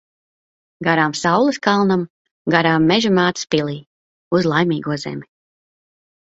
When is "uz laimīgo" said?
4.39-4.99